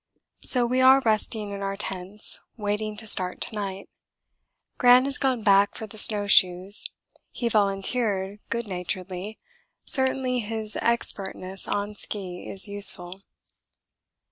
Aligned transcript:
So 0.39 0.65
we 0.65 0.81
are 0.81 0.99
resting 1.01 1.51
in 1.51 1.61
our 1.61 1.77
tents, 1.77 2.41
waiting 2.57 2.97
to 2.97 3.05
start 3.05 3.39
to 3.41 3.53
night. 3.53 3.87
Gran 4.79 5.05
has 5.05 5.19
gone 5.19 5.43
back 5.43 5.75
for 5.75 5.85
the 5.85 5.99
snow 5.99 6.25
shoes 6.25 6.87
he 7.29 7.47
volunteered 7.49 8.39
good 8.49 8.65
naturedly 8.67 9.37
certainly 9.85 10.39
his 10.39 10.75
expertness 10.77 11.67
on 11.67 11.93
ski 11.93 12.47
is 12.49 12.67
useful. 12.67 13.21